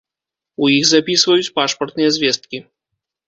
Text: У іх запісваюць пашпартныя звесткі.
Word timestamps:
У 0.63 0.69
іх 0.77 0.87
запісваюць 0.91 1.53
пашпартныя 1.59 2.09
звесткі. 2.17 2.63